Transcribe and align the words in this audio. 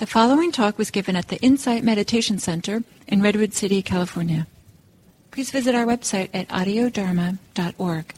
The 0.00 0.06
following 0.06 0.50
talk 0.50 0.78
was 0.78 0.90
given 0.90 1.14
at 1.14 1.28
the 1.28 1.36
Insight 1.42 1.84
Meditation 1.84 2.38
Center 2.38 2.82
in 3.06 3.20
Redwood 3.20 3.52
City, 3.52 3.82
California. 3.82 4.46
Please 5.30 5.50
visit 5.50 5.74
our 5.74 5.84
website 5.84 6.30
at 6.32 6.48
audiodharma.org. 6.48 8.14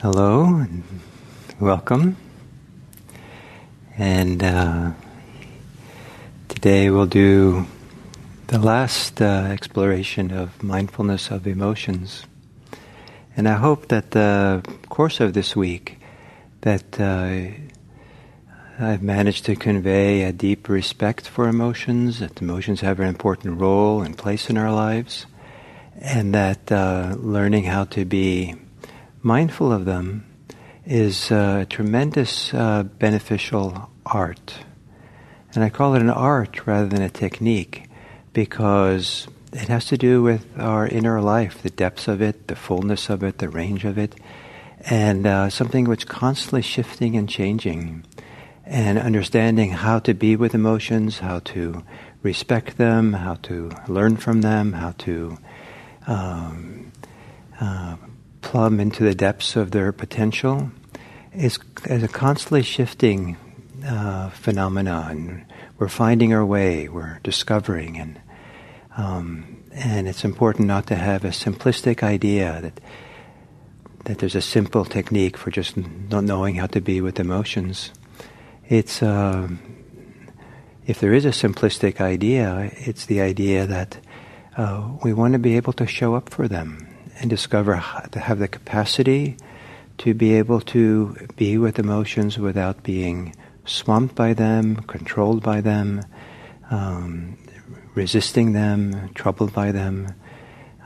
Hello, 0.00 0.44
and 0.46 0.82
welcome. 1.60 2.16
And 3.98 4.42
uh, 4.42 4.92
today 6.60 6.90
we'll 6.90 7.06
do 7.06 7.64
the 8.48 8.58
last 8.58 9.22
uh, 9.22 9.46
exploration 9.52 10.32
of 10.32 10.60
mindfulness 10.60 11.30
of 11.30 11.46
emotions. 11.46 12.24
And 13.36 13.48
I 13.48 13.52
hope 13.52 13.86
that 13.90 14.10
the 14.10 14.64
course 14.88 15.20
of 15.20 15.34
this 15.34 15.54
week 15.54 16.00
that 16.62 16.98
uh, 16.98 17.50
I've 18.76 19.04
managed 19.04 19.44
to 19.44 19.54
convey 19.54 20.24
a 20.24 20.32
deep 20.32 20.68
respect 20.68 21.28
for 21.28 21.46
emotions, 21.46 22.18
that 22.18 22.42
emotions 22.42 22.80
have 22.80 22.98
an 22.98 23.06
important 23.06 23.60
role 23.60 24.02
and 24.02 24.18
place 24.18 24.50
in 24.50 24.58
our 24.58 24.72
lives, 24.72 25.26
and 26.00 26.34
that 26.34 26.72
uh, 26.72 27.14
learning 27.20 27.66
how 27.66 27.84
to 27.84 28.04
be 28.04 28.56
mindful 29.22 29.70
of 29.70 29.84
them 29.84 30.26
is 30.84 31.30
a 31.30 31.68
tremendous 31.70 32.52
uh, 32.52 32.82
beneficial 32.82 33.92
art. 34.04 34.54
And 35.54 35.64
I 35.64 35.70
call 35.70 35.94
it 35.94 36.02
an 36.02 36.10
art 36.10 36.66
rather 36.66 36.86
than 36.86 37.02
a 37.02 37.08
technique 37.08 37.88
because 38.32 39.26
it 39.52 39.68
has 39.68 39.86
to 39.86 39.96
do 39.96 40.22
with 40.22 40.46
our 40.58 40.86
inner 40.86 41.20
life, 41.20 41.62
the 41.62 41.70
depths 41.70 42.06
of 42.06 42.20
it, 42.20 42.48
the 42.48 42.56
fullness 42.56 43.08
of 43.08 43.22
it, 43.22 43.38
the 43.38 43.48
range 43.48 43.84
of 43.84 43.96
it, 43.96 44.14
and 44.80 45.26
uh, 45.26 45.50
something 45.50 45.86
which 45.86 46.06
constantly 46.06 46.62
shifting 46.62 47.16
and 47.16 47.28
changing. 47.28 48.04
And 48.64 48.98
understanding 48.98 49.70
how 49.70 49.98
to 50.00 50.12
be 50.12 50.36
with 50.36 50.54
emotions, 50.54 51.20
how 51.20 51.38
to 51.40 51.82
respect 52.22 52.76
them, 52.76 53.14
how 53.14 53.34
to 53.44 53.70
learn 53.88 54.18
from 54.18 54.42
them, 54.42 54.74
how 54.74 54.92
to 54.98 55.38
um, 56.06 56.92
uh, 57.58 57.96
plumb 58.42 58.78
into 58.78 59.04
the 59.04 59.14
depths 59.14 59.56
of 59.56 59.70
their 59.70 59.92
potential 59.92 60.70
is, 61.32 61.58
is 61.86 62.02
a 62.02 62.08
constantly 62.08 62.62
shifting 62.62 63.38
uh, 63.88 64.30
phenomenon. 64.30 65.46
We're 65.78 65.88
finding 65.88 66.34
our 66.34 66.44
way, 66.44 66.88
we're 66.88 67.20
discovering, 67.22 67.98
and 67.98 68.20
um, 68.96 69.62
and 69.72 70.08
it's 70.08 70.24
important 70.24 70.66
not 70.66 70.86
to 70.88 70.96
have 70.96 71.24
a 71.24 71.28
simplistic 71.28 72.02
idea 72.02 72.60
that 72.60 72.80
that 74.04 74.18
there's 74.18 74.34
a 74.34 74.42
simple 74.42 74.84
technique 74.84 75.36
for 75.36 75.50
just 75.50 75.76
not 75.76 76.24
knowing 76.24 76.56
how 76.56 76.66
to 76.66 76.80
be 76.80 77.00
with 77.00 77.18
emotions. 77.18 77.90
It's 78.68 79.02
uh, 79.02 79.48
if 80.86 81.00
there 81.00 81.12
is 81.12 81.24
a 81.24 81.30
simplistic 81.30 82.00
idea, 82.00 82.70
it's 82.74 83.06
the 83.06 83.20
idea 83.20 83.66
that 83.66 83.98
uh, 84.56 84.90
we 85.04 85.12
want 85.12 85.32
to 85.32 85.38
be 85.38 85.56
able 85.56 85.72
to 85.74 85.86
show 85.86 86.14
up 86.14 86.30
for 86.30 86.48
them 86.48 86.86
and 87.20 87.30
discover 87.30 87.82
to 88.12 88.18
have 88.20 88.38
the 88.38 88.48
capacity 88.48 89.36
to 89.98 90.14
be 90.14 90.34
able 90.34 90.60
to 90.60 91.16
be 91.36 91.58
with 91.58 91.78
emotions 91.78 92.38
without 92.38 92.82
being 92.82 93.34
swamped 93.68 94.14
by 94.14 94.32
them, 94.34 94.76
controlled 94.76 95.42
by 95.42 95.60
them, 95.60 96.02
um, 96.70 97.36
resisting 97.94 98.52
them, 98.52 99.10
troubled 99.14 99.52
by 99.52 99.72
them, 99.72 100.14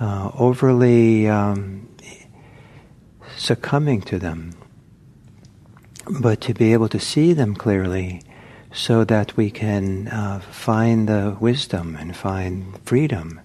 uh, 0.00 0.30
overly 0.38 1.28
um, 1.28 1.88
succumbing 3.36 4.02
to 4.02 4.18
them. 4.18 4.54
But 6.20 6.40
to 6.42 6.54
be 6.54 6.72
able 6.72 6.88
to 6.88 6.98
see 6.98 7.32
them 7.32 7.54
clearly 7.54 8.22
so 8.72 9.04
that 9.04 9.36
we 9.36 9.50
can 9.50 10.08
uh, 10.08 10.40
find 10.40 11.08
the 11.08 11.36
wisdom 11.38 11.94
and 11.94 12.16
find 12.16 12.78
freedom 12.84 13.40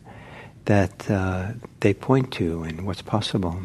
that 0.66 1.10
uh, 1.10 1.52
they 1.82 1.94
point 1.94 2.32
to 2.34 2.64
and 2.64 2.86
what's 2.86 3.02
possible. 3.02 3.62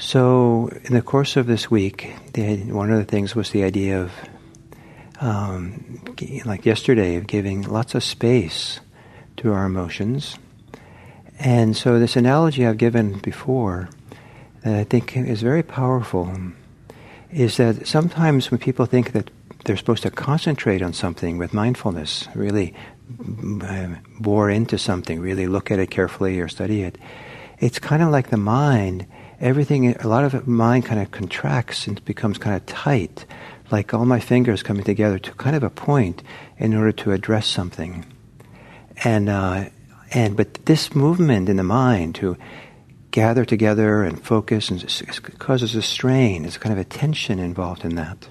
So, 0.00 0.70
in 0.84 0.94
the 0.94 1.02
course 1.02 1.36
of 1.36 1.46
this 1.46 1.70
week, 1.70 2.14
one 2.34 2.90
of 2.90 2.96
the 2.96 3.04
things 3.04 3.34
was 3.34 3.50
the 3.50 3.64
idea 3.64 4.00
of, 4.00 4.12
um, 5.20 6.00
like 6.46 6.64
yesterday, 6.64 7.16
of 7.16 7.26
giving 7.26 7.62
lots 7.62 7.94
of 7.94 8.02
space 8.02 8.80
to 9.36 9.52
our 9.52 9.66
emotions. 9.66 10.38
And 11.38 11.76
so, 11.76 11.98
this 11.98 12.16
analogy 12.16 12.66
I've 12.66 12.78
given 12.78 13.18
before, 13.18 13.90
that 14.64 14.74
I 14.74 14.84
think 14.84 15.18
is 15.18 15.42
very 15.42 15.62
powerful, 15.62 16.34
is 17.30 17.58
that 17.58 17.86
sometimes 17.86 18.50
when 18.50 18.58
people 18.58 18.86
think 18.86 19.12
that 19.12 19.30
they're 19.66 19.76
supposed 19.76 20.04
to 20.04 20.10
concentrate 20.10 20.80
on 20.80 20.94
something 20.94 21.36
with 21.36 21.52
mindfulness, 21.52 22.26
really 22.34 22.74
bore 24.18 24.48
into 24.48 24.78
something, 24.78 25.20
really 25.20 25.46
look 25.46 25.70
at 25.70 25.78
it 25.78 25.90
carefully 25.90 26.40
or 26.40 26.48
study 26.48 26.84
it, 26.84 26.96
it's 27.58 27.78
kind 27.78 28.02
of 28.02 28.08
like 28.08 28.30
the 28.30 28.38
mind. 28.38 29.06
Everything, 29.40 29.96
a 29.96 30.06
lot 30.06 30.24
of 30.24 30.46
mind 30.46 30.84
kind 30.84 31.00
of 31.00 31.10
contracts 31.10 31.86
and 31.86 32.04
becomes 32.04 32.36
kind 32.36 32.54
of 32.54 32.66
tight, 32.66 33.24
like 33.70 33.94
all 33.94 34.04
my 34.04 34.20
fingers 34.20 34.62
coming 34.62 34.84
together 34.84 35.18
to 35.18 35.32
kind 35.32 35.56
of 35.56 35.62
a 35.62 35.70
point 35.70 36.22
in 36.58 36.74
order 36.74 36.92
to 36.92 37.12
address 37.12 37.46
something. 37.46 38.04
And 39.02 39.30
uh, 39.30 39.70
and 40.12 40.36
but 40.36 40.66
this 40.66 40.94
movement 40.94 41.48
in 41.48 41.56
the 41.56 41.62
mind 41.62 42.16
to 42.16 42.36
gather 43.10 43.44
together 43.44 44.02
and 44.02 44.22
focus 44.22 44.68
and 44.70 45.38
causes 45.38 45.74
a 45.74 45.82
strain. 45.82 46.42
There's 46.42 46.58
kind 46.58 46.72
of 46.72 46.78
a 46.78 46.84
tension 46.84 47.38
involved 47.38 47.84
in 47.84 47.96
that. 47.96 48.28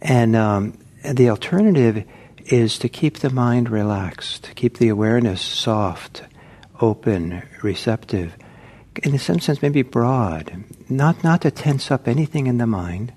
And 0.00 0.36
um, 0.36 0.78
the 1.04 1.30
alternative 1.30 2.04
is 2.46 2.78
to 2.78 2.88
keep 2.88 3.18
the 3.18 3.30
mind 3.30 3.70
relaxed, 3.70 4.44
to 4.44 4.54
keep 4.54 4.78
the 4.78 4.88
awareness 4.88 5.40
soft, 5.40 6.22
open, 6.80 7.42
receptive, 7.62 8.36
in 9.02 9.18
some 9.18 9.40
sense 9.40 9.62
maybe 9.62 9.82
broad, 9.82 10.64
not, 10.88 11.22
not 11.24 11.42
to 11.42 11.50
tense 11.50 11.90
up 11.90 12.06
anything 12.08 12.46
in 12.46 12.58
the 12.58 12.66
mind, 12.66 13.12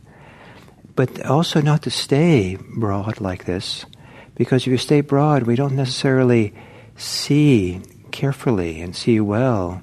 but 0.95 1.25
also 1.25 1.61
not 1.61 1.81
to 1.83 1.89
stay 1.89 2.57
broad 2.77 3.19
like 3.19 3.45
this, 3.45 3.85
because 4.35 4.63
if 4.63 4.67
you 4.67 4.77
stay 4.77 5.01
broad, 5.01 5.43
we 5.43 5.55
don't 5.55 5.75
necessarily 5.75 6.53
see 6.95 7.81
carefully 8.11 8.81
and 8.81 8.95
see 8.95 9.19
well 9.19 9.81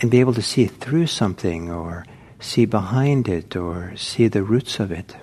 and 0.00 0.10
be 0.10 0.20
able 0.20 0.34
to 0.34 0.42
see 0.42 0.66
through 0.66 1.06
something 1.06 1.70
or 1.70 2.04
see 2.38 2.64
behind 2.64 3.28
it 3.28 3.56
or 3.56 3.96
see 3.96 4.28
the 4.28 4.42
roots 4.42 4.80
of 4.80 4.92
it. 4.92 5.16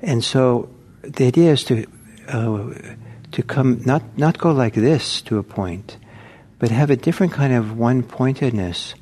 And 0.00 0.22
so 0.22 0.68
the 1.02 1.26
idea 1.26 1.52
is 1.52 1.64
to 1.64 1.86
uh, 2.28 2.74
to 3.32 3.42
come 3.42 3.82
not 3.84 4.02
not 4.16 4.38
go 4.38 4.52
like 4.52 4.74
this 4.74 5.22
to 5.22 5.38
a 5.38 5.42
point, 5.42 5.96
but 6.58 6.70
have 6.70 6.90
a 6.90 6.96
different 6.96 7.32
kind 7.32 7.52
of 7.52 7.78
one 7.78 8.02
pointedness, 8.02 8.94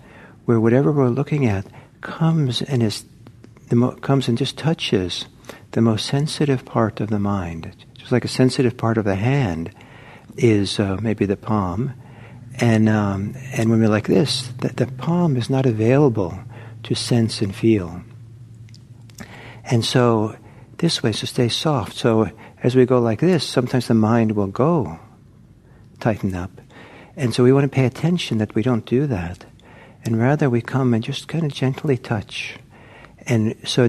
where 0.51 0.59
whatever 0.59 0.91
we're 0.91 1.09
looking 1.09 1.47
at 1.47 1.65
comes 2.01 2.61
and 2.61 2.83
is 2.83 3.05
the 3.69 3.77
mo- 3.77 3.93
comes 3.93 4.27
and 4.27 4.37
just 4.37 4.59
touches 4.59 5.27
the 5.71 5.81
most 5.81 6.07
sensitive 6.07 6.65
part 6.65 6.99
of 6.99 7.09
the 7.09 7.21
mind, 7.21 7.73
just 7.97 8.11
like 8.11 8.25
a 8.25 8.29
sensitive 8.29 8.77
part 8.77 8.99
of 8.99 9.05
the 9.05 9.15
hand 9.15 9.71
is 10.37 10.81
uh, 10.81 10.99
maybe 11.01 11.25
the 11.25 11.37
palm, 11.37 11.95
and 12.61 12.89
um, 12.89 13.37
and 13.53 13.71
when 13.71 13.79
we're 13.79 13.89
like 13.89 14.09
this, 14.09 14.49
the 14.59 14.91
palm 14.99 15.37
is 15.37 15.49
not 15.49 15.67
available 15.67 16.37
to 16.83 16.97
sense 16.97 17.41
and 17.41 17.55
feel, 17.55 18.03
and 19.67 19.85
so 19.85 20.35
this 20.79 21.01
way, 21.01 21.13
so 21.13 21.27
stay 21.27 21.49
soft. 21.49 21.97
So 21.97 22.29
as 22.61 22.75
we 22.75 22.87
go 22.87 22.99
like 22.99 23.21
this, 23.21 23.47
sometimes 23.47 23.87
the 23.87 23.95
mind 23.95 24.33
will 24.33 24.49
go 24.49 24.99
tighten 26.01 26.35
up. 26.35 26.51
And 27.15 27.33
so 27.33 27.45
we 27.45 27.53
want 27.53 27.71
to 27.71 27.77
pay 27.77 27.85
attention 27.85 28.39
that 28.39 28.57
we 28.57 28.63
don't 28.63 28.85
do 28.85 29.07
that. 29.07 29.45
And 30.05 30.19
rather 30.19 30.49
we 30.49 30.63
come 30.63 30.95
and 30.95 31.05
just 31.05 31.29
kind 31.29 31.45
of 31.45 31.53
gently 31.53 31.97
touch. 31.97 32.57
And 33.27 33.55
so, 33.65 33.89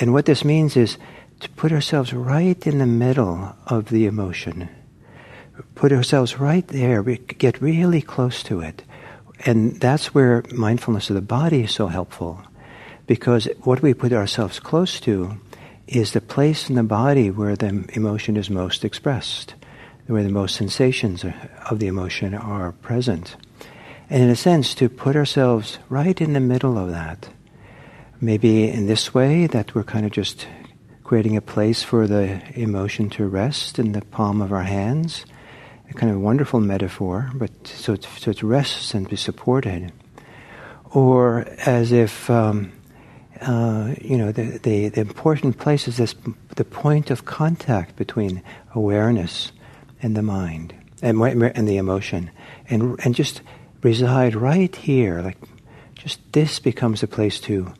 and 0.00 0.12
what 0.12 0.26
this 0.26 0.44
means 0.44 0.76
is 0.76 0.96
to 1.40 1.50
put 1.50 1.72
ourselves 1.72 2.12
right 2.12 2.66
in 2.66 2.78
the 2.78 2.86
middle 2.86 3.54
of 3.66 3.90
the 3.90 4.06
emotion. 4.06 4.68
Put 5.74 5.92
ourselves 5.92 6.38
right 6.38 6.66
there, 6.68 7.02
get 7.02 7.60
really 7.60 8.00
close 8.02 8.42
to 8.44 8.60
it. 8.60 8.82
And 9.46 9.80
that's 9.80 10.14
where 10.14 10.44
mindfulness 10.52 11.10
of 11.10 11.14
the 11.14 11.22
body 11.22 11.64
is 11.64 11.72
so 11.72 11.86
helpful. 11.86 12.42
Because 13.06 13.48
what 13.62 13.82
we 13.82 13.94
put 13.94 14.12
ourselves 14.12 14.60
close 14.60 15.00
to 15.00 15.38
is 15.86 16.12
the 16.12 16.20
place 16.20 16.68
in 16.68 16.76
the 16.76 16.82
body 16.82 17.30
where 17.30 17.56
the 17.56 17.84
emotion 17.94 18.36
is 18.36 18.48
most 18.48 18.84
expressed, 18.84 19.54
where 20.06 20.22
the 20.22 20.28
most 20.28 20.56
sensations 20.56 21.24
of 21.70 21.78
the 21.78 21.86
emotion 21.86 22.34
are 22.34 22.72
present. 22.72 23.36
And 24.10 24.24
in 24.24 24.28
a 24.28 24.36
sense, 24.36 24.74
to 24.74 24.88
put 24.88 25.14
ourselves 25.14 25.78
right 25.88 26.20
in 26.20 26.32
the 26.32 26.40
middle 26.40 26.76
of 26.76 26.90
that. 26.90 27.28
Maybe 28.20 28.68
in 28.68 28.88
this 28.88 29.14
way, 29.14 29.46
that 29.46 29.72
we're 29.72 29.84
kind 29.84 30.04
of 30.04 30.10
just 30.10 30.48
creating 31.04 31.36
a 31.36 31.40
place 31.40 31.84
for 31.84 32.08
the 32.08 32.42
emotion 32.58 33.08
to 33.10 33.26
rest 33.26 33.78
in 33.78 33.92
the 33.92 34.00
palm 34.00 34.42
of 34.42 34.52
our 34.52 34.64
hands. 34.64 35.24
A 35.90 35.94
kind 35.94 36.12
of 36.12 36.20
wonderful 36.20 36.60
metaphor, 36.60 37.30
but 37.34 37.50
so 37.64 37.92
it, 37.92 38.06
so 38.18 38.32
it 38.32 38.42
rests 38.42 38.94
and 38.94 39.08
be 39.08 39.14
supported. 39.14 39.92
Or 40.92 41.46
as 41.64 41.92
if, 41.92 42.28
um, 42.28 42.72
uh, 43.40 43.94
you 44.00 44.18
know, 44.18 44.32
the, 44.32 44.58
the, 44.58 44.88
the 44.88 45.00
important 45.00 45.58
place 45.58 45.86
is 45.86 45.98
this, 45.98 46.16
the 46.56 46.64
point 46.64 47.12
of 47.12 47.26
contact 47.26 47.94
between 47.94 48.42
awareness 48.74 49.52
and 50.02 50.16
the 50.16 50.22
mind 50.22 50.74
and, 51.00 51.22
and 51.22 51.68
the 51.68 51.76
emotion. 51.76 52.32
And, 52.68 52.98
and 53.04 53.14
just 53.14 53.42
reside 53.82 54.34
right 54.34 54.74
here, 54.74 55.22
like 55.22 55.38
just 55.94 56.20
this 56.32 56.58
becomes 56.58 57.02
a 57.02 57.08
place 57.08 57.40
to 57.40 57.72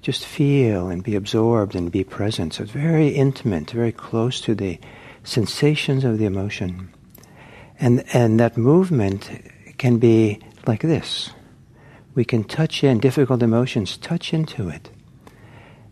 just 0.00 0.24
feel 0.24 0.88
and 0.88 1.02
be 1.02 1.14
absorbed 1.14 1.74
and 1.74 1.92
be 1.92 2.04
present. 2.04 2.54
So 2.54 2.62
it's 2.62 2.72
very 2.72 3.08
intimate, 3.08 3.70
very 3.70 3.92
close 3.92 4.40
to 4.42 4.54
the 4.54 4.78
sensations 5.24 6.04
of 6.04 6.18
the 6.18 6.24
emotion. 6.24 6.90
And, 7.80 8.04
and 8.12 8.40
that 8.40 8.56
movement 8.56 9.30
can 9.76 9.98
be 9.98 10.40
like 10.66 10.80
this. 10.80 11.30
We 12.14 12.24
can 12.24 12.44
touch 12.44 12.82
in 12.82 12.98
difficult 12.98 13.42
emotions, 13.42 13.96
touch 13.96 14.32
into 14.32 14.68
it. 14.68 14.90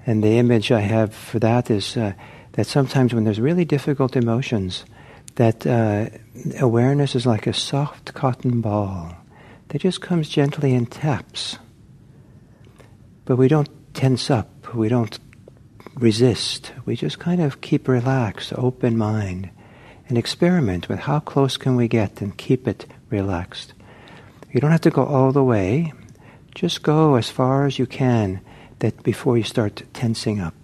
And 0.06 0.22
the 0.22 0.38
image 0.38 0.72
I 0.72 0.80
have 0.80 1.14
for 1.14 1.38
that 1.40 1.70
is 1.70 1.96
uh, 1.96 2.12
that 2.52 2.66
sometimes 2.66 3.12
when 3.12 3.24
there's 3.24 3.40
really 3.40 3.64
difficult 3.64 4.16
emotions, 4.16 4.84
that 5.34 5.66
uh, 5.66 6.08
awareness 6.58 7.14
is 7.14 7.26
like 7.26 7.46
a 7.46 7.52
soft 7.52 8.14
cotton 8.14 8.60
ball 8.60 9.14
that 9.68 9.80
just 9.80 10.00
comes 10.00 10.28
gently 10.28 10.74
and 10.74 10.90
taps. 10.90 11.58
But 13.24 13.36
we 13.36 13.48
don't 13.48 13.68
tense 13.94 14.30
up, 14.30 14.74
we 14.74 14.88
don't 14.88 15.18
resist, 15.94 16.72
we 16.84 16.96
just 16.96 17.18
kind 17.18 17.40
of 17.40 17.60
keep 17.60 17.88
relaxed, 17.88 18.52
open 18.56 18.96
mind, 18.96 19.50
and 20.08 20.16
experiment 20.16 20.88
with 20.88 21.00
how 21.00 21.20
close 21.20 21.56
can 21.56 21.74
we 21.74 21.88
get 21.88 22.20
and 22.20 22.36
keep 22.36 22.68
it 22.68 22.86
relaxed. 23.10 23.72
You 24.52 24.60
don't 24.60 24.70
have 24.70 24.80
to 24.82 24.90
go 24.90 25.04
all 25.04 25.32
the 25.32 25.42
way, 25.42 25.92
just 26.54 26.82
go 26.82 27.16
as 27.16 27.28
far 27.28 27.66
as 27.66 27.78
you 27.78 27.86
can 27.86 28.40
that 28.78 29.02
before 29.02 29.36
you 29.36 29.44
start 29.44 29.82
tensing 29.92 30.40
up. 30.40 30.54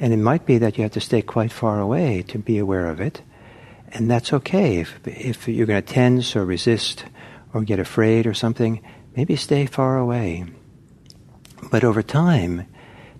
And 0.00 0.12
it 0.12 0.18
might 0.18 0.46
be 0.46 0.58
that 0.58 0.76
you 0.76 0.82
have 0.82 0.92
to 0.92 1.00
stay 1.00 1.22
quite 1.22 1.52
far 1.52 1.80
away 1.80 2.22
to 2.28 2.38
be 2.38 2.58
aware 2.58 2.88
of 2.88 3.00
it. 3.00 3.22
And 3.92 4.10
that's 4.10 4.32
okay. 4.32 4.78
If, 4.78 5.06
if 5.06 5.46
you're 5.46 5.66
going 5.66 5.82
to 5.82 5.92
tense 5.92 6.34
or 6.34 6.44
resist 6.44 7.04
or 7.54 7.62
get 7.62 7.78
afraid 7.78 8.26
or 8.26 8.34
something, 8.34 8.82
maybe 9.16 9.36
stay 9.36 9.64
far 9.64 9.96
away. 9.96 10.44
But 11.70 11.84
over 11.84 12.02
time, 12.02 12.66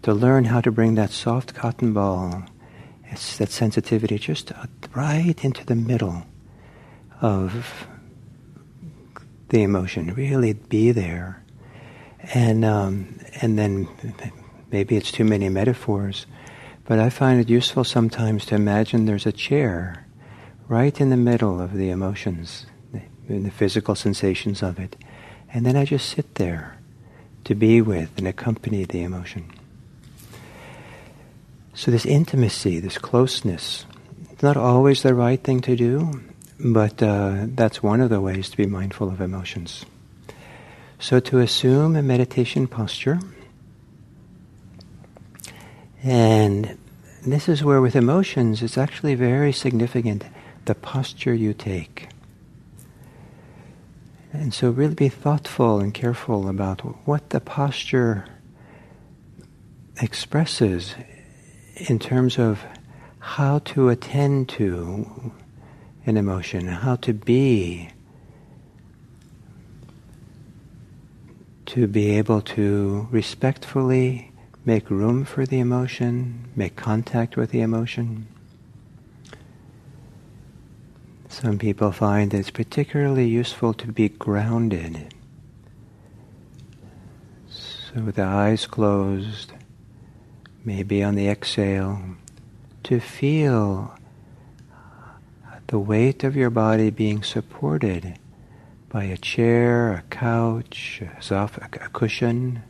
to 0.03 0.13
learn 0.13 0.45
how 0.45 0.61
to 0.61 0.71
bring 0.71 0.97
that 0.97 1.11
soft 1.11 1.55
cotton 1.55 1.95
ball, 1.95 2.45
that 3.39 3.51
sensitivity 3.51 4.19
just 4.19 4.53
right 4.95 5.45
into 5.45 5.65
the 5.65 5.77
middle 5.77 6.25
of 7.23 7.87
the 9.49 9.63
emotion. 9.63 10.13
Really 10.15 10.53
be 10.53 10.91
there, 10.91 11.45
and 12.35 12.65
um, 12.65 13.21
and 13.41 13.59
then 13.59 13.89
maybe 14.71 14.97
it's 14.97 15.13
too 15.13 15.25
many 15.25 15.49
metaphors, 15.49 16.27
but 16.85 16.99
I 16.99 17.09
find 17.09 17.41
it 17.41 17.49
useful 17.49 17.85
sometimes 17.85 18.45
to 18.47 18.57
imagine 18.57 19.07
there's 19.07 19.27
a 19.27 19.33
chair 19.33 20.07
right 20.69 21.01
in 21.01 21.11
the 21.11 21.17
middle 21.17 21.61
of 21.61 21.73
the 21.73 21.91
emotions, 21.91 22.67
the, 23.29 23.38
the 23.38 23.50
physical 23.50 23.94
sensations 23.94 24.62
of 24.62 24.79
it, 24.79 24.97
and 25.53 25.65
then 25.65 25.76
I 25.76 25.85
just 25.85 26.09
sit 26.09 26.37
there 26.37 26.79
to 27.44 27.55
be 27.55 27.81
with 27.81 28.11
and 28.17 28.26
accompany 28.26 28.85
the 28.85 29.03
emotion. 29.03 29.50
So 31.75 31.91
this 31.91 32.06
intimacy, 32.06 32.81
this 32.81 32.99
closeness, 32.99 33.85
it's 34.31 34.43
not 34.43 34.56
always 34.56 35.03
the 35.03 35.15
right 35.15 35.43
thing 35.43 35.61
to 35.62 35.76
do, 35.76 36.23
but 36.59 37.03
uh, 37.03 37.47
that's 37.49 37.82
one 37.82 38.00
of 38.00 38.11
the 38.11 38.21
ways 38.21 38.49
to 38.50 38.56
be 38.56 38.67
mindful 38.67 39.09
of 39.09 39.21
emotions. 39.21 39.85
So 40.99 41.20
to 41.20 41.41
assume 41.41 41.97
a 41.97 42.03
meditation 42.03 42.67
posture, 42.67 43.19
and 46.03 46.79
this 47.27 47.49
is 47.49 47.65
where 47.65 47.81
with 47.81 47.97
emotions 47.97 48.62
it's 48.62 48.79
actually 48.79 49.15
very 49.15 49.53
significant 49.53 50.25
the 50.67 50.75
posture 50.75 51.35
you 51.35 51.55
take. 51.55 52.09
And 54.35 54.53
so, 54.53 54.71
really 54.71 54.95
be 54.95 55.09
thoughtful 55.09 55.79
and 55.79 55.95
careful 55.95 56.49
about 56.49 56.81
what 57.07 57.31
the 57.31 57.41
posture 57.41 58.25
expresses 60.03 60.97
in 61.77 62.01
terms 62.01 62.37
of 62.37 62.65
how 63.21 63.61
to 63.61 63.91
attend 63.91 64.49
to 64.51 65.33
an 66.05 66.17
emotion, 66.17 66.67
how 66.67 66.97
to 66.97 67.15
be, 67.15 67.91
to 71.67 71.87
be 71.87 72.11
able 72.19 72.41
to 72.41 73.07
respectfully 73.13 74.33
make 74.65 74.91
room 74.91 75.25
for 75.25 75.47
the 75.47 75.61
emotion, 75.61 76.49
make 76.57 76.75
contact 76.75 77.37
with 77.37 77.53
the 77.53 77.61
emotion. 77.61 78.27
Some 81.35 81.59
people 81.59 81.91
find 81.91 82.33
it's 82.33 82.53
particularly 82.53 83.27
useful 83.27 83.75
to 83.75 83.89
be 83.89 84.09
grounded. 84.09 85.13
So 87.49 88.03
with 88.03 88.15
the 88.15 88.23
eyes 88.23 88.67
closed, 88.69 89.51
maybe 90.65 91.03
on 91.03 91.17
the 91.17 91.29
exhale, 91.29 92.01
to 92.85 93.01
feel 93.01 93.99
the 95.67 95.79
weight 95.81 96.23
of 96.23 96.37
your 96.37 96.51
body 96.51 96.91
being 96.91 97.25
supported 97.25 98.17
by 98.89 99.03
a 99.03 99.17
chair, 99.17 99.93
a 99.93 100.03
couch, 100.03 101.03
a, 101.03 101.89
cushion, 101.93 102.63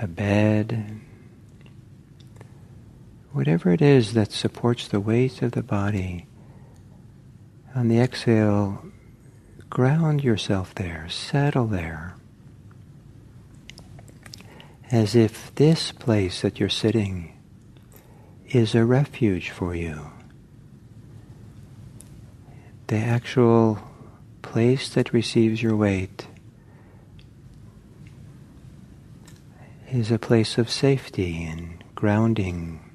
a 0.00 0.06
bed 0.06 1.00
whatever 3.38 3.70
it 3.70 3.80
is 3.80 4.14
that 4.14 4.32
supports 4.32 4.88
the 4.88 4.98
weight 4.98 5.42
of 5.42 5.52
the 5.52 5.62
body. 5.62 6.26
On 7.72 7.86
the 7.86 8.00
exhale, 8.00 8.84
ground 9.70 10.24
yourself 10.24 10.74
there, 10.74 11.08
settle 11.08 11.68
there. 11.68 12.16
As 14.90 15.14
if 15.14 15.54
this 15.54 15.92
place 15.92 16.42
that 16.42 16.58
you're 16.58 16.68
sitting 16.68 17.32
is 18.48 18.74
a 18.74 18.84
refuge 18.84 19.50
for 19.50 19.72
you. 19.72 20.10
The 22.88 22.96
actual 22.96 23.78
place 24.42 24.88
that 24.94 25.12
receives 25.12 25.62
your 25.62 25.76
weight 25.76 26.26
is 29.92 30.10
a 30.10 30.18
place 30.18 30.58
of 30.58 30.68
safety 30.68 31.44
and 31.44 31.84
grounding 31.94 32.87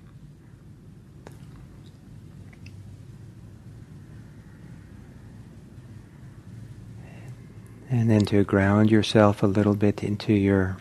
And 7.93 8.09
then 8.09 8.25
to 8.25 8.43
ground 8.43 8.89
yourself 8.89 9.43
a 9.43 9.45
little 9.45 9.75
bit 9.75 10.03
into 10.03 10.33
your 10.33 10.77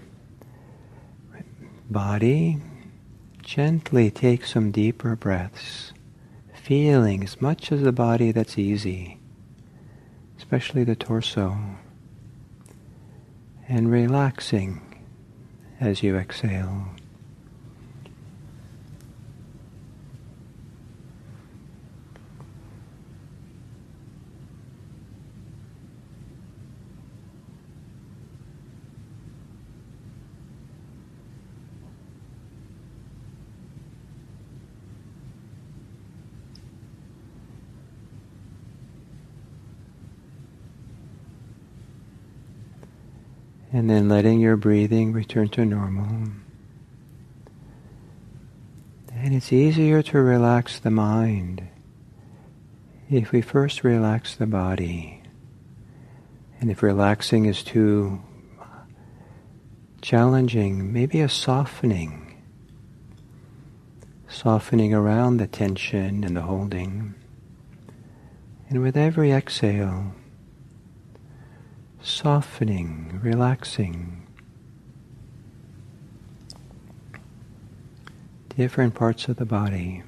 body, 1.91 2.57
gently 3.43 4.11
take 4.11 4.47
some 4.47 4.71
deeper 4.71 5.15
breaths, 5.15 5.93
feeling 6.55 7.23
as 7.23 7.39
much 7.39 7.71
of 7.71 7.83
the 7.83 7.93
body 7.93 8.33
that's 8.33 8.57
easy, 8.57 9.19
especially 10.39 10.85
the 10.85 10.97
torso, 10.97 11.59
and 13.69 13.93
relaxing 13.93 14.81
as 15.81 16.03
you 16.03 16.17
exhale. 16.17 16.87
And 43.73 43.89
then 43.89 44.09
letting 44.09 44.39
your 44.39 44.57
breathing 44.57 45.13
return 45.13 45.49
to 45.51 45.65
normal. 45.65 46.31
And 49.15 49.35
it's 49.35 49.53
easier 49.53 50.03
to 50.03 50.21
relax 50.21 50.79
the 50.79 50.91
mind 50.91 51.69
if 53.09 53.31
we 53.33 53.41
first 53.41 53.85
relax 53.85 54.35
the 54.35 54.47
body. 54.47 55.23
And 56.61 56.71
if 56.71 56.83
relaxing 56.83 57.47
is 57.47 57.63
too 57.63 58.23
challenging, 60.01 60.93
maybe 60.93 61.21
a 61.21 61.29
softening, 61.29 62.43
softening 64.29 64.93
around 64.93 65.37
the 65.37 65.47
tension 65.47 66.25
and 66.25 66.37
the 66.37 66.43
holding. 66.43 67.15
And 68.69 68.83
with 68.83 68.97
every 68.97 69.33
exhale, 69.33 70.15
softening, 72.03 73.21
relaxing. 73.23 74.27
Different 78.57 78.95
parts 78.95 79.29
of 79.29 79.37
the 79.37 79.47
body. 79.47 80.03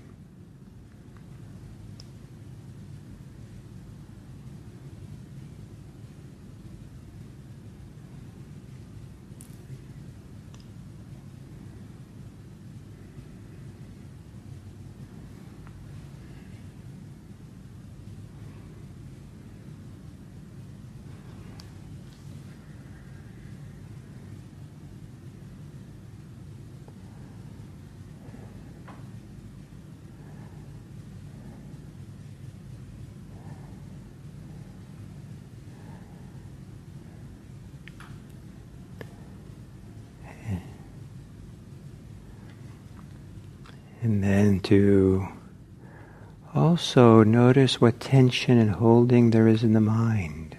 And 44.04 44.22
then 44.22 44.60
to 44.60 45.26
also 46.54 47.24
notice 47.24 47.80
what 47.80 48.00
tension 48.00 48.58
and 48.58 48.72
holding 48.72 49.30
there 49.30 49.48
is 49.48 49.64
in 49.64 49.72
the 49.72 49.80
mind. 49.80 50.58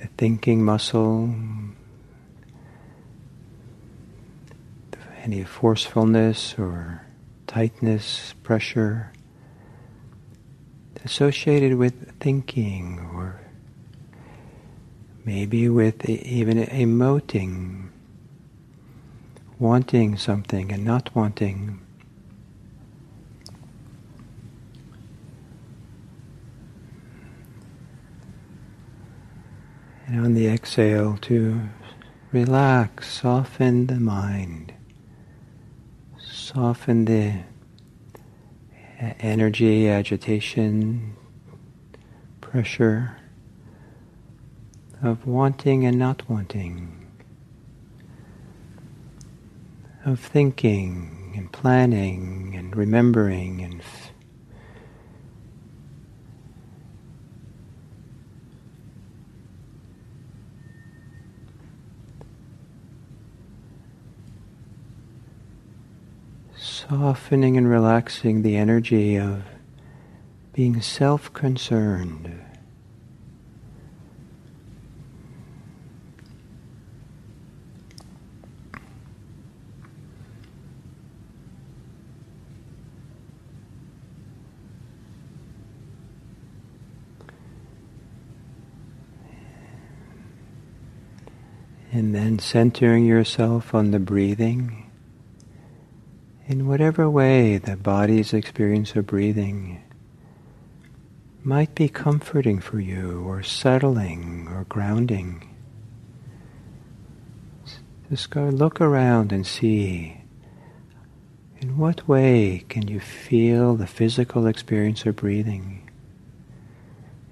The 0.00 0.08
thinking 0.18 0.64
muscle, 0.64 1.32
any 5.22 5.44
forcefulness 5.44 6.58
or 6.58 7.02
tightness, 7.46 8.34
pressure 8.42 9.12
associated 11.04 11.74
with 11.74 12.18
thinking 12.18 13.08
or 13.14 13.40
maybe 15.24 15.68
with 15.68 16.10
even 16.10 16.58
emoting 16.58 17.90
wanting 19.58 20.16
something 20.16 20.70
and 20.70 20.84
not 20.84 21.14
wanting. 21.14 21.80
And 30.06 30.24
on 30.24 30.34
the 30.34 30.46
exhale, 30.46 31.18
to 31.22 31.60
relax, 32.32 33.12
soften 33.12 33.86
the 33.88 33.98
mind, 33.98 34.72
soften 36.18 37.06
the 37.06 37.40
energy, 38.98 39.88
agitation, 39.88 41.16
pressure 42.40 43.16
of 45.02 45.26
wanting 45.26 45.84
and 45.84 45.98
not 45.98 46.28
wanting 46.28 46.95
of 50.06 50.20
thinking 50.20 51.34
and 51.36 51.50
planning 51.50 52.54
and 52.56 52.76
remembering 52.76 53.60
and 53.60 53.80
f- 53.80 54.12
softening 66.56 67.56
and 67.56 67.68
relaxing 67.68 68.42
the 68.42 68.56
energy 68.56 69.16
of 69.16 69.42
being 70.52 70.80
self-concerned. 70.80 72.45
And 91.96 92.14
then 92.14 92.38
centering 92.38 93.06
yourself 93.06 93.74
on 93.74 93.90
the 93.90 93.98
breathing. 93.98 94.90
In 96.46 96.66
whatever 96.66 97.08
way 97.08 97.56
the 97.56 97.74
body's 97.74 98.34
experience 98.34 98.94
of 98.96 99.06
breathing 99.06 99.82
might 101.42 101.74
be 101.74 101.88
comforting 101.88 102.60
for 102.60 102.78
you, 102.80 103.24
or 103.26 103.42
settling, 103.42 104.46
or 104.48 104.64
grounding. 104.68 105.48
Just 108.10 108.28
go 108.28 108.44
look 108.50 108.78
around 108.78 109.32
and 109.32 109.46
see 109.46 110.20
in 111.62 111.78
what 111.78 112.06
way 112.06 112.62
can 112.68 112.88
you 112.88 113.00
feel 113.00 113.74
the 113.74 113.86
physical 113.86 114.46
experience 114.46 115.06
of 115.06 115.16
breathing. 115.16 115.85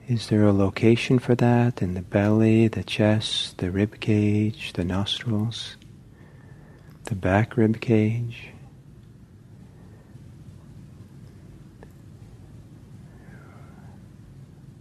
Is 0.06 0.26
there 0.26 0.44
a 0.44 0.52
location 0.52 1.18
for 1.18 1.34
that 1.36 1.80
in 1.80 1.94
the 1.94 2.02
belly, 2.02 2.68
the 2.68 2.84
chest, 2.84 3.56
the 3.56 3.70
rib 3.70 4.00
cage, 4.00 4.74
the 4.74 4.84
nostrils, 4.84 5.78
the 7.04 7.14
back 7.14 7.56
rib 7.56 7.80
cage? 7.80 8.50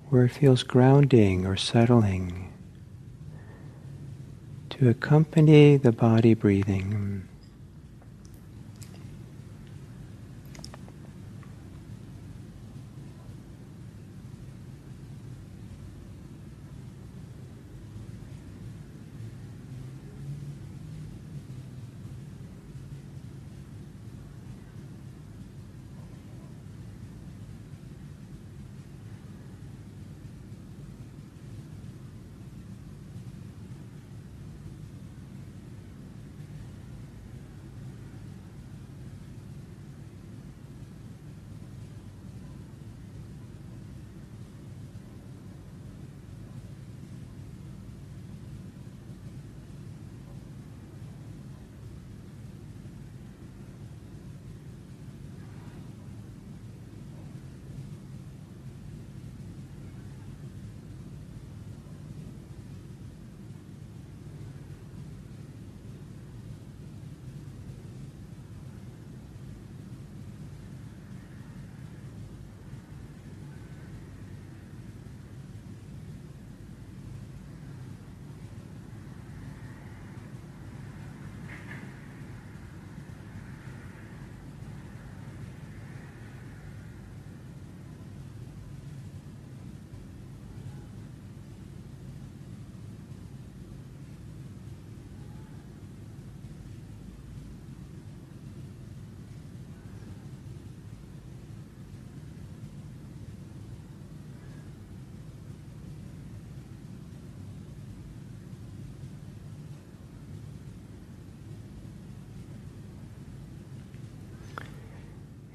Where 0.09 0.25
it 0.25 0.31
feels 0.31 0.61
grounding 0.63 1.45
or 1.45 1.55
settling 1.55 2.51
to 4.71 4.89
accompany 4.89 5.77
the 5.77 5.93
body 5.93 6.33
breathing. 6.33 7.29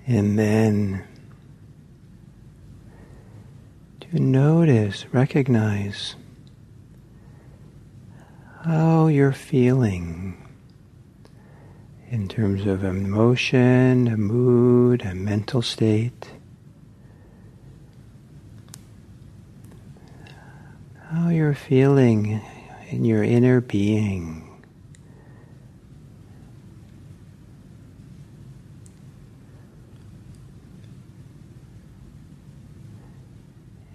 And 0.09 0.39
then 0.39 1.05
to 4.01 4.19
notice, 4.19 5.05
recognize 5.13 6.17
how 8.65 9.09
you're 9.09 9.33
feeling 9.33 10.49
in 12.11 12.27
terms 12.27 12.65
of 12.65 12.85
emotion, 12.85 14.09
a 14.09 14.17
mood, 14.17 15.03
a 15.03 15.15
mental 15.15 15.61
state. 15.61 16.31
How 21.11 21.29
you're 21.29 21.53
feeling 21.53 22.41
in 22.89 23.05
your 23.05 23.23
inner 23.23 23.61
being. 23.61 24.49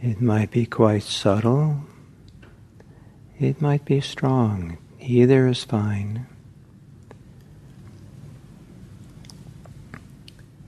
It 0.06 0.13
might 0.24 0.52
be 0.52 0.66
quite 0.66 1.04
subtle. 1.04 1.82
It 3.40 3.62
might 3.62 3.86
be 3.86 4.02
strong. 4.02 4.78
Either 5.00 5.48
is 5.48 5.64
fine. 5.64 6.26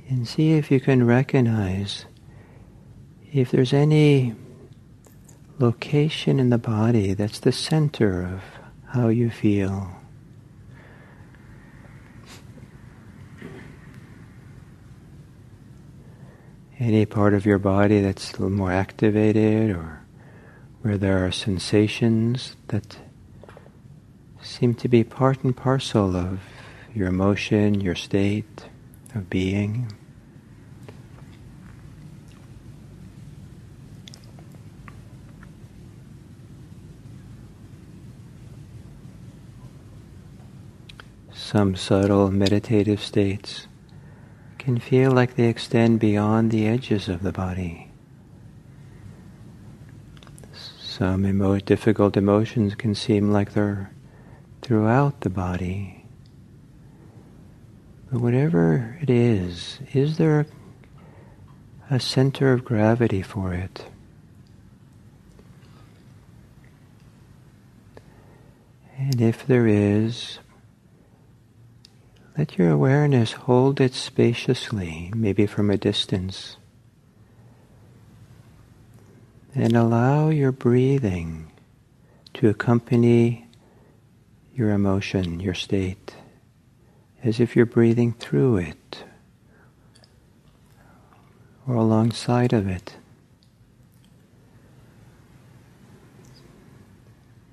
And 0.08 0.28
see 0.28 0.54
if 0.54 0.70
you 0.70 0.80
can 0.80 1.06
recognize 1.06 2.06
if 3.34 3.50
there's 3.50 3.74
any 3.74 4.36
location 5.58 6.40
in 6.40 6.50
the 6.50 6.58
body 6.58 7.14
that's 7.14 7.40
the 7.40 7.52
center 7.52 8.22
of 8.22 8.42
how 8.94 9.08
you 9.08 9.30
feel. 9.30 9.96
Any 16.78 17.06
part 17.06 17.34
of 17.34 17.46
your 17.46 17.58
body 17.58 18.02
that's 18.02 18.32
a 18.32 18.34
little 18.34 18.50
more 18.50 18.72
activated 18.72 19.72
or 19.72 20.02
where 20.82 20.98
there 20.98 21.26
are 21.26 21.32
sensations 21.32 22.58
that 22.68 22.98
seem 24.42 24.76
to 24.76 24.90
be 24.90 25.04
part 25.04 25.42
and 25.44 25.56
parcel 25.56 26.18
of 26.18 26.42
your 26.94 27.08
emotion, 27.08 27.80
your 27.80 27.96
state 27.96 28.66
of 29.14 29.30
being. 29.30 29.90
Some 41.34 41.78
subtle 41.78 42.32
meditative 42.32 43.02
states 43.02 43.68
can 44.66 44.80
feel 44.80 45.12
like 45.12 45.36
they 45.36 45.48
extend 45.48 46.00
beyond 46.00 46.50
the 46.50 46.66
edges 46.66 47.08
of 47.08 47.22
the 47.22 47.32
body. 47.32 47.88
Some 50.82 51.24
emo- 51.24 51.60
difficult 51.60 52.18
emotions 52.18 52.74
can 52.74 52.96
seem 52.96 53.32
like 53.32 53.54
they're 53.54 53.92
throughout 54.64 55.22
the 55.22 55.30
body. 55.30 56.04
But 58.12 58.22
whatever 58.22 58.98
it 59.04 59.10
is, 59.12 59.78
is 59.94 60.18
there 60.18 60.48
a 61.92 62.00
center 62.00 62.52
of 62.52 62.66
gravity 62.66 63.22
for 63.22 63.54
it? 63.54 63.86
And 68.98 69.22
if 69.22 69.46
there 69.46 69.68
is, 69.68 70.40
let 72.38 72.58
your 72.58 72.70
awareness 72.70 73.32
hold 73.32 73.80
it 73.80 73.94
spaciously, 73.94 75.12
maybe 75.16 75.46
from 75.46 75.70
a 75.70 75.78
distance. 75.78 76.58
And 79.54 79.76
allow 79.76 80.30
your 80.30 80.52
breathing 80.52 81.50
to 82.34 82.50
accompany 82.50 83.48
your 84.54 84.72
emotion, 84.72 85.40
your 85.40 85.54
state, 85.54 86.14
as 87.24 87.40
if 87.40 87.56
you're 87.56 87.66
breathing 87.66 88.12
through 88.12 88.58
it 88.58 89.04
or 91.66 91.76
alongside 91.76 92.52
of 92.52 92.68
it. 92.68 92.98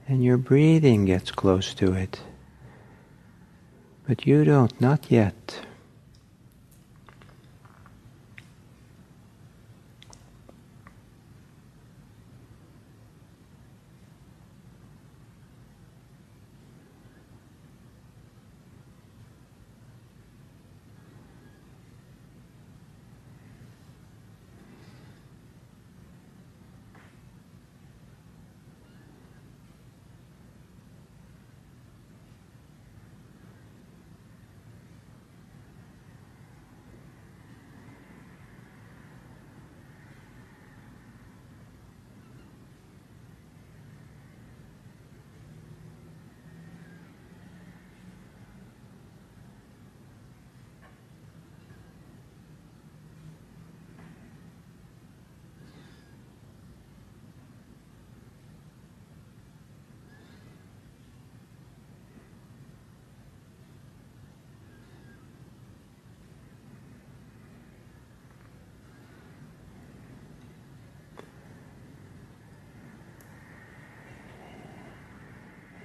And 0.08 0.24
your 0.24 0.36
breathing 0.36 1.04
gets 1.04 1.30
close 1.30 1.72
to 1.74 1.92
it. 1.92 2.20
But 4.12 4.26
you 4.26 4.44
don't, 4.44 4.78
not 4.78 5.10
yet. 5.10 5.64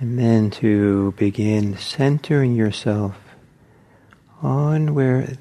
And 0.07 0.17
then 0.17 0.51
to 0.51 1.11
begin 1.17 1.75
centering 1.77 2.55
yourself 2.55 3.17
on 4.41 4.95
where, 4.95 5.35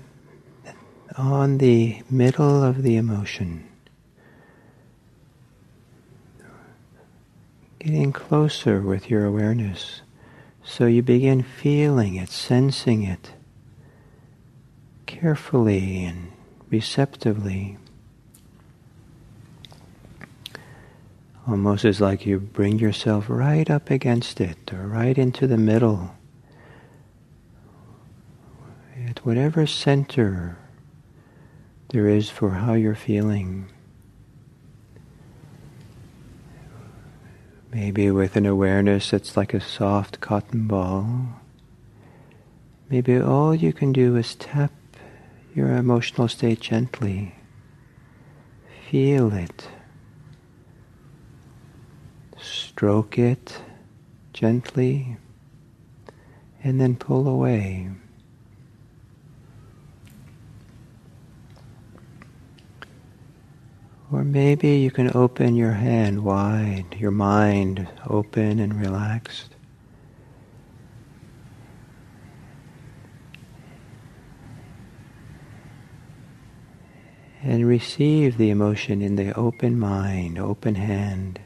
on 1.17 1.59
the 1.59 2.03
middle 2.11 2.65
of 2.65 2.83
the 2.83 2.97
emotion. 2.97 3.65
Getting 7.79 8.13
closer 8.13 8.81
with 8.81 9.09
your 9.09 9.25
awareness. 9.25 10.03
So 10.65 10.87
you 10.87 11.01
begin 11.01 11.45
feeling 11.45 12.17
it, 12.17 12.31
sensing 12.31 13.05
it 13.05 13.35
carefully 15.07 16.05
and 16.05 16.33
receptively. 16.71 17.79
Almost 21.49 21.85
as 21.85 22.01
like 22.01 22.27
you 22.27 22.41
bring 22.41 22.81
yourself 22.81 23.27
right 23.29 23.71
up 23.71 23.89
against 23.89 24.41
it 24.41 24.73
or 24.73 24.89
right 24.89 25.17
into 25.17 25.47
the 25.47 25.57
middle. 25.57 26.11
At 29.09 29.25
whatever 29.25 29.65
center 29.65 30.59
there 31.91 32.09
is 32.09 32.29
for 32.31 32.51
how 32.51 32.75
you're 32.75 32.97
feeling. 32.97 33.71
Maybe 37.73 38.11
with 38.11 38.35
an 38.35 38.47
awareness 38.47 39.11
that's 39.11 39.37
like 39.37 39.55
a 39.55 39.61
soft 39.61 40.21
cotton 40.21 40.67
ball. 40.67 41.29
Maybe 42.91 43.21
all 43.21 43.55
you 43.55 43.73
can 43.73 43.93
do 43.93 44.17
is 44.17 44.35
tap 44.35 44.73
your 45.55 45.77
emotional 45.77 46.27
state 46.27 46.59
gently. 46.59 47.37
Feel 48.91 49.33
it 49.33 49.69
stroke 52.47 53.19
it 53.19 53.61
gently, 54.33 55.17
and 56.63 56.81
then 56.81 56.97
pull 56.97 57.29
away. 57.29 57.91
Or 64.13 64.23
maybe 64.23 64.77
you 64.77 64.91
can 64.91 65.15
open 65.17 65.57
your 65.57 65.73
hand 65.73 66.23
wide, 66.23 66.97
your 66.99 67.11
mind 67.11 67.89
open 68.07 68.61
and 68.61 68.81
relaxed. 68.81 69.57
and 77.47 77.65
receive 77.65 78.39
the 78.39 78.51
emotion 78.51 79.01
in 79.01 79.15
the 79.15 79.33
open 79.39 79.79
mind, 79.79 80.37
open 80.37 80.75
hand. 80.75 81.39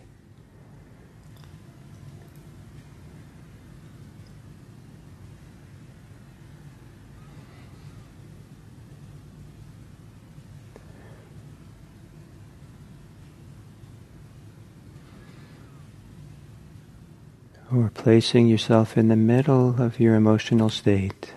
Or 17.73 17.89
placing 17.95 18.49
yourself 18.49 18.99
in 18.99 19.07
the 19.07 19.15
middle 19.15 19.81
of 19.81 20.01
your 20.01 20.17
emotional 20.17 20.71
state, 20.71 21.35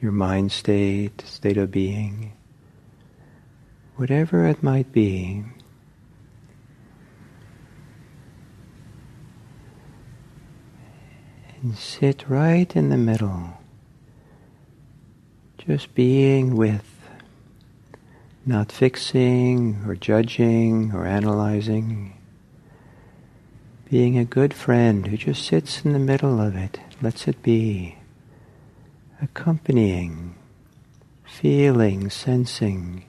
your 0.00 0.10
mind 0.10 0.52
state, 0.52 1.20
state 1.26 1.58
of 1.58 1.70
being, 1.70 2.32
whatever 3.96 4.46
it 4.46 4.62
might 4.62 4.90
be. 4.92 5.44
And 11.60 11.76
sit 11.76 12.24
right 12.26 12.74
in 12.74 12.88
the 12.88 12.96
middle, 12.96 13.58
just 15.58 15.94
being 15.94 16.56
with, 16.56 17.02
not 18.46 18.72
fixing 18.72 19.82
or 19.86 19.94
judging 19.94 20.92
or 20.94 21.04
analyzing 21.04 22.15
being 23.88 24.18
a 24.18 24.24
good 24.24 24.52
friend 24.52 25.06
who 25.06 25.16
just 25.16 25.46
sits 25.46 25.84
in 25.84 25.92
the 25.92 25.98
middle 25.98 26.40
of 26.40 26.56
it, 26.56 26.80
lets 27.00 27.28
it 27.28 27.40
be, 27.42 27.96
accompanying, 29.22 30.34
feeling, 31.24 32.10
sensing 32.10 33.04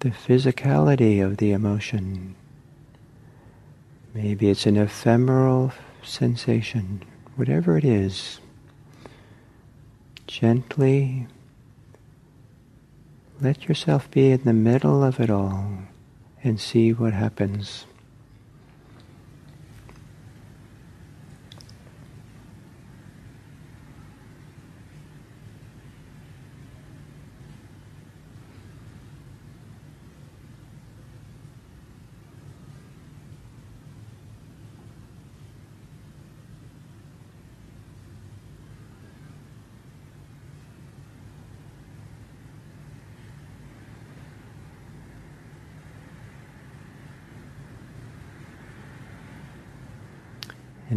the 0.00 0.10
physicality 0.10 1.24
of 1.24 1.38
the 1.38 1.50
emotion. 1.50 2.36
Maybe 4.12 4.50
it's 4.50 4.66
an 4.66 4.76
ephemeral 4.76 5.72
sensation, 6.02 7.02
whatever 7.34 7.76
it 7.76 7.84
is. 7.84 8.38
Gently 10.28 11.26
let 13.40 13.66
yourself 13.68 14.08
be 14.10 14.30
in 14.30 14.44
the 14.44 14.52
middle 14.52 15.02
of 15.02 15.18
it 15.18 15.30
all 15.30 15.78
and 16.44 16.60
see 16.60 16.92
what 16.92 17.12
happens. 17.12 17.86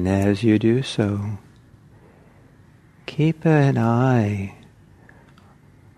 And 0.07 0.25
as 0.25 0.41
you 0.41 0.57
do 0.57 0.83
so, 0.83 1.37
keep 3.05 3.45
an 3.45 3.77
eye 3.77 4.55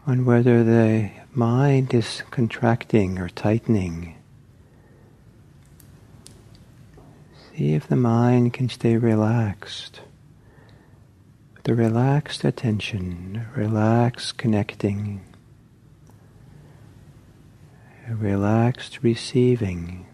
on 0.08 0.26
whether 0.26 0.63
the 0.63 1.12
mind 1.32 1.93
is 1.93 2.24
contracting 2.32 3.19
or 3.19 3.30
tightening. 3.30 4.15
See 7.52 7.76
if 7.76 7.88
the 7.88 7.95
mind 7.95 8.52
can 8.52 8.67
stay 8.67 8.98
relaxed. 8.98 10.02
With 11.56 11.69
a 11.69 11.76
relaxed 11.76 12.43
attention, 12.43 13.45
relaxed 13.56 14.39
connecting, 14.39 15.22
relaxed 18.10 19.04
receiving. 19.04 20.08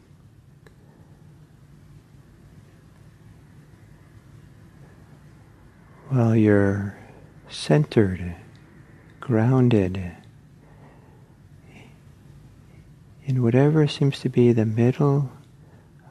While 6.09 6.35
you're 6.35 6.97
centered, 7.49 8.35
grounded 9.19 10.11
in 13.25 13.41
whatever 13.41 13.87
seems 13.87 14.19
to 14.19 14.29
be 14.29 14.51
the 14.51 14.65
middle 14.65 15.31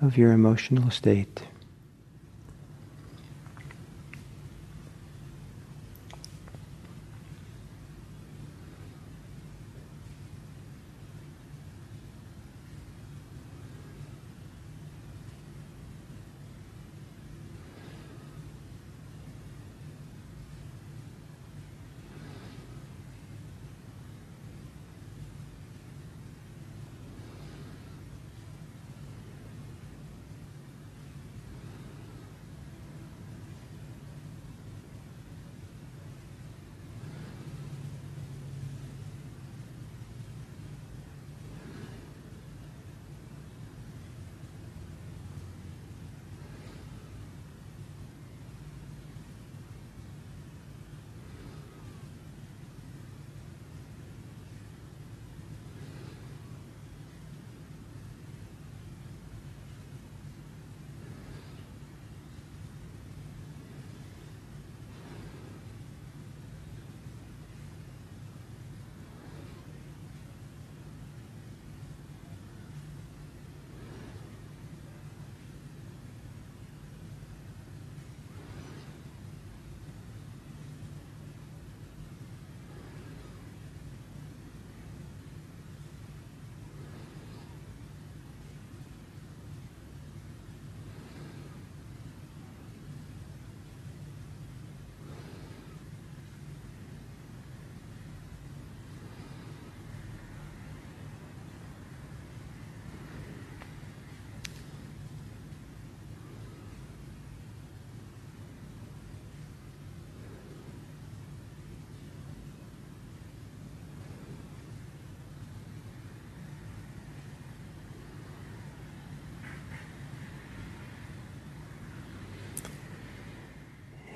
of 0.01 0.19
your 0.19 0.33
emotional 0.33 0.91
state. 0.91 1.43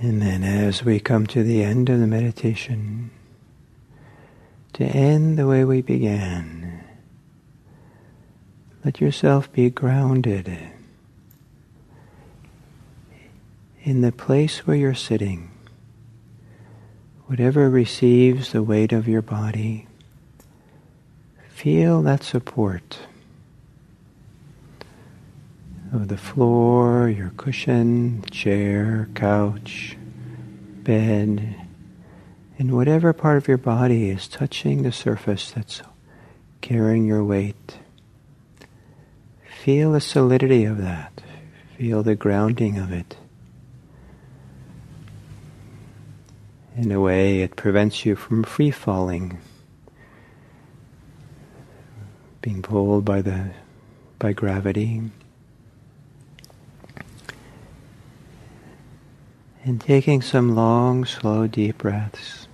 And 0.01 0.23
then 0.23 0.45
as 0.45 0.85
we 0.85 1.01
come 1.01 1.27
to 1.29 1.43
the 1.43 1.63
end 1.63 1.89
of 1.89 1.99
the 1.99 2.07
meditation, 2.07 3.11
to 4.75 4.85
end 4.85 5.39
the 5.39 5.47
way 5.47 5.65
we 5.65 5.83
began, 5.83 6.85
let 8.85 9.01
yourself 9.01 9.53
be 9.53 9.71
grounded 9.71 10.57
in 13.83 14.03
the 14.03 14.13
place 14.13 14.67
where 14.67 14.77
you're 14.77 14.95
sitting, 14.95 15.51
Whatever 17.29 17.69
receives 17.69 18.53
the 18.53 18.63
weight 18.63 18.91
of 18.91 19.07
your 19.07 19.21
body, 19.21 19.87
feel 21.51 22.01
that 22.01 22.23
support 22.23 23.01
of 25.99 26.09
the 26.09 26.17
floor, 26.17 27.09
your 27.09 27.31
cushion, 27.37 28.23
chair, 28.31 29.09
couch, 29.15 29.97
bed, 30.85 31.57
and 32.57 32.73
whatever 32.73 33.13
part 33.13 33.37
of 33.37 33.49
your 33.49 33.59
body 33.59 34.09
is 34.09 34.29
touching 34.29 34.83
the 34.83 34.93
surface 34.93 35.51
that's 35.51 35.83
carrying 36.61 37.05
your 37.05 37.25
weight. 37.25 37.79
Feel 39.63 39.93
the 39.93 40.01
solidity 40.01 40.65
of 40.65 40.79
that. 40.79 41.21
Feel 41.77 42.05
the 42.05 42.15
grounding 42.15 42.79
of 42.79 42.93
it. 42.93 43.17
In 46.77 46.93
a 46.93 47.01
way, 47.01 47.43
it 47.43 47.57
prevents 47.57 48.07
you 48.07 48.15
from 48.15 48.45
free 48.45 48.71
falling, 48.71 49.39
being 52.41 52.63
pulled 52.63 53.05
by 53.05 53.21
the 53.21 53.51
by 54.21 54.33
gravity. 54.33 55.03
And 59.69 59.79
taking 59.79 60.23
some 60.23 60.55
long, 60.55 61.05
slow, 61.05 61.47
deep 61.47 61.77
breaths. 61.77 62.49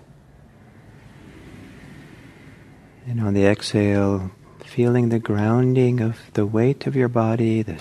And 3.07 3.21
on 3.21 3.35
the 3.35 3.47
exhale, 3.47 4.33
feeling 4.65 5.11
the 5.11 5.21
grounding 5.21 6.01
of 6.01 6.19
the 6.33 6.45
weight 6.45 6.89
of 6.89 6.97
your 6.97 7.07
body, 7.07 7.63
the 7.63 7.81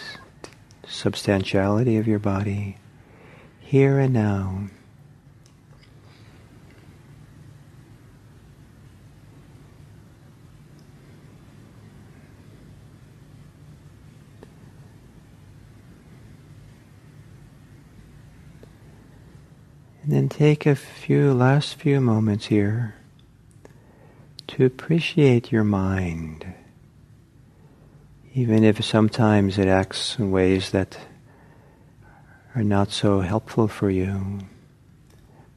substantiality 0.86 1.98
of 1.98 2.06
your 2.06 2.19
body, 2.19 2.78
here 3.60 3.98
and 3.98 4.13
now. 4.13 4.67
And 20.04 20.12
then 20.12 20.28
take 20.28 20.66
a 20.66 20.76
few 20.76 21.34
last 21.34 21.76
few 21.76 22.02
moments 22.02 22.48
here 22.48 22.94
to 24.48 24.66
appreciate 24.66 25.50
your 25.50 25.63
mind, 25.63 26.46
even 28.34 28.66
if 28.66 28.84
sometimes 28.84 29.58
it 29.58 29.70
acts 29.70 30.20
in 30.20 30.30
ways 30.30 30.72
that 30.72 30.98
are 32.54 32.66
not 32.66 32.92
so 32.92 33.22
helpful 33.22 33.70
for 33.70 33.89
you. 33.89 34.39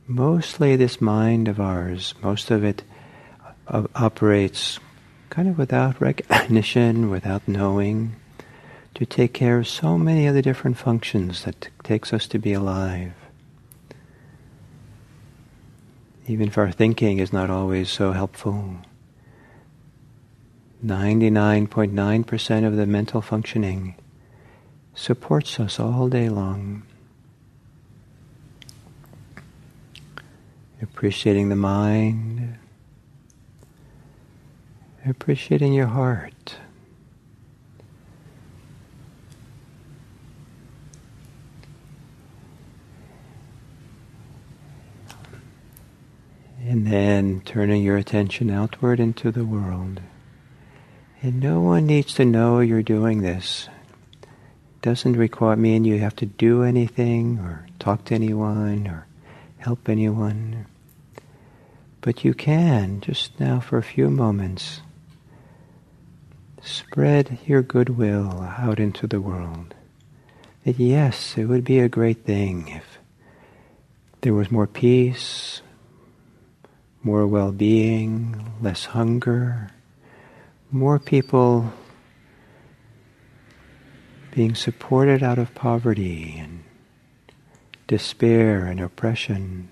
Mostly, 0.06 0.76
this 0.76 1.00
mind 1.00 1.48
of 1.48 1.58
ours, 1.58 2.14
most 2.22 2.52
of 2.52 2.62
it 2.62 2.84
operates 3.68 4.78
kind 5.28 5.48
of 5.48 5.58
without 5.58 6.00
recognition, 6.00 7.10
without 7.16 7.48
knowing, 7.48 8.14
to 8.94 9.04
take 9.04 9.32
care 9.32 9.58
of 9.58 9.66
so 9.66 9.98
many 9.98 10.28
of 10.28 10.36
the 10.36 10.42
different 10.42 10.76
functions 10.76 11.42
that 11.42 11.68
takes 11.82 12.12
us 12.12 12.28
to 12.28 12.38
be 12.38 12.52
alive 12.52 13.12
even 16.28 16.48
if 16.48 16.58
our 16.58 16.72
thinking 16.72 17.18
is 17.18 17.32
not 17.32 17.50
always 17.50 17.88
so 17.88 18.12
helpful. 18.12 18.76
99.9% 20.84 22.66
of 22.66 22.76
the 22.76 22.86
mental 22.86 23.22
functioning 23.22 23.94
supports 24.94 25.58
us 25.60 25.78
all 25.78 26.08
day 26.08 26.28
long. 26.28 26.82
Appreciating 30.82 31.48
the 31.48 31.56
mind, 31.56 32.58
appreciating 35.06 35.72
your 35.72 35.86
heart. 35.86 36.56
And 46.66 46.86
then 46.86 47.35
turning 47.46 47.82
your 47.82 47.96
attention 47.96 48.50
outward 48.50 49.00
into 49.00 49.30
the 49.30 49.44
world. 49.44 50.00
And 51.22 51.40
no 51.40 51.60
one 51.60 51.86
needs 51.86 52.12
to 52.14 52.24
know 52.24 52.60
you're 52.60 52.82
doing 52.82 53.22
this. 53.22 53.68
It 54.22 54.82
doesn't 54.82 55.16
require 55.16 55.56
mean 55.56 55.84
you 55.84 55.98
have 56.00 56.16
to 56.16 56.26
do 56.26 56.62
anything 56.62 57.38
or 57.38 57.66
talk 57.78 58.04
to 58.06 58.14
anyone 58.14 58.86
or 58.86 59.06
help 59.58 59.88
anyone. 59.88 60.66
But 62.00 62.24
you 62.24 62.34
can, 62.34 63.00
just 63.00 63.38
now 63.40 63.60
for 63.60 63.78
a 63.78 63.82
few 63.82 64.10
moments, 64.10 64.80
spread 66.62 67.38
your 67.46 67.62
goodwill 67.62 68.42
out 68.58 68.78
into 68.78 69.06
the 69.06 69.20
world. 69.20 69.74
That 70.64 70.78
yes, 70.78 71.38
it 71.38 71.44
would 71.44 71.64
be 71.64 71.78
a 71.78 71.88
great 71.88 72.24
thing 72.24 72.68
if 72.68 72.98
there 74.20 74.34
was 74.34 74.50
more 74.50 74.66
peace, 74.66 75.62
more 77.02 77.26
well 77.26 77.52
being, 77.52 78.52
less 78.60 78.86
hunger, 78.86 79.70
more 80.70 80.98
people 80.98 81.72
being 84.32 84.54
supported 84.54 85.22
out 85.22 85.38
of 85.38 85.54
poverty 85.54 86.36
and 86.38 86.64
despair 87.86 88.66
and 88.66 88.80
oppression. 88.80 89.68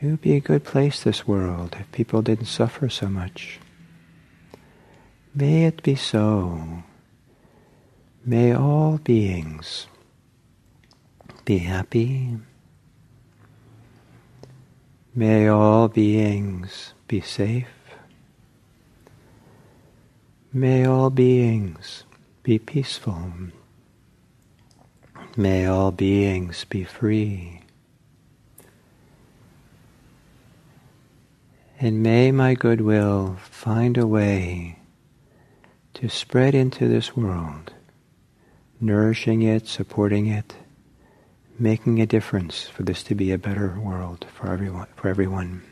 It 0.00 0.06
would 0.06 0.20
be 0.20 0.34
a 0.34 0.40
good 0.40 0.64
place, 0.64 1.02
this 1.02 1.26
world, 1.26 1.76
if 1.78 1.90
people 1.92 2.22
didn't 2.22 2.46
suffer 2.46 2.88
so 2.88 3.08
much. 3.08 3.58
May 5.34 5.64
it 5.64 5.82
be 5.82 5.94
so. 5.94 6.82
May 8.24 8.54
all 8.54 8.98
beings 8.98 9.86
be 11.44 11.58
happy 11.58 12.38
May 15.18 15.48
all 15.48 15.88
beings 15.88 16.92
be 17.08 17.22
safe. 17.22 17.72
May 20.52 20.84
all 20.84 21.08
beings 21.08 22.04
be 22.42 22.58
peaceful. 22.58 23.32
May 25.34 25.64
all 25.64 25.90
beings 25.90 26.66
be 26.66 26.84
free. 26.84 27.62
And 31.80 32.02
may 32.02 32.30
my 32.30 32.52
goodwill 32.52 33.38
find 33.40 33.96
a 33.96 34.06
way 34.06 34.80
to 35.94 36.10
spread 36.10 36.54
into 36.54 36.88
this 36.88 37.16
world, 37.16 37.72
nourishing 38.78 39.40
it, 39.40 39.66
supporting 39.66 40.26
it, 40.26 40.56
making 41.58 42.00
a 42.00 42.06
difference 42.06 42.68
for 42.68 42.82
this 42.82 43.02
to 43.04 43.14
be 43.14 43.32
a 43.32 43.38
better 43.38 43.78
world 43.80 44.26
for 44.32 44.52
everyone. 44.52 44.86
For 44.96 45.08
everyone. 45.08 45.62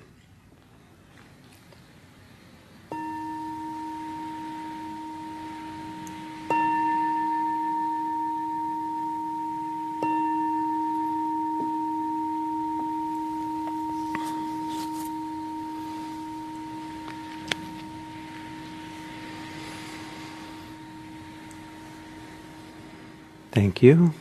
Thank 23.53 23.83
you. 23.83 24.13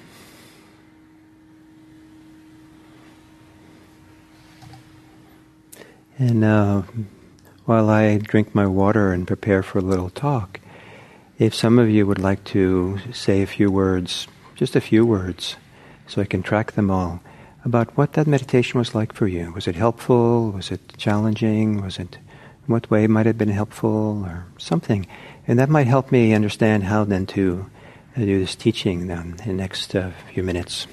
And 6.24 6.46
uh, 6.46 6.84
while 7.66 7.90
I 7.90 8.18
drink 8.18 8.56
my 8.56 8.66
water 8.66 9.12
and 9.12 9.28
prepare 9.28 9.62
for 9.62 9.80
a 9.80 9.82
little 9.82 10.10
talk, 10.10 10.62
if 11.38 11.54
some 11.54 11.78
of 11.78 11.90
you 11.90 12.08
would 12.08 12.18
like 12.18 12.46
to 12.56 12.98
say 13.12 13.42
a 13.42 13.46
few 13.46 13.70
words, 13.70 14.30
just 14.56 14.78
a 14.78 14.80
few 14.80 15.06
words, 15.06 15.58
so 16.08 16.22
I 16.22 16.26
can 16.26 16.42
track 16.42 16.72
them 16.72 16.90
all, 16.90 17.22
about 17.66 17.98
what 17.98 18.14
that 18.14 18.26
meditation 18.26 18.80
was 18.80 18.96
like 18.96 19.12
for 19.12 19.28
you. 19.28 19.52
Was 19.52 19.68
it 19.68 19.76
helpful? 19.76 20.52
Was 20.52 20.72
it 20.72 20.96
challenging? 20.96 21.82
Was 21.82 22.00
it, 22.00 22.16
in 22.16 22.74
what 22.74 22.90
way 22.90 23.06
might 23.06 23.26
have 23.26 23.38
been 23.38 23.50
helpful 23.50 24.24
or 24.26 24.46
something? 24.58 25.06
And 25.46 25.60
that 25.60 25.70
might 25.70 25.88
help 25.88 26.10
me 26.10 26.34
understand 26.34 26.86
how 26.86 27.04
then 27.04 27.26
to 27.36 27.70
uh, 28.16 28.22
do 28.22 28.40
this 28.40 28.56
teaching 28.56 29.08
then 29.08 29.36
in 29.42 29.48
the 29.48 29.54
next 29.54 29.94
uh, 29.94 30.12
few 30.32 30.44
minutes. 30.44 30.88